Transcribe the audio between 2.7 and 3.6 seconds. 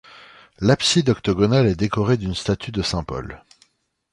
de saint Paul.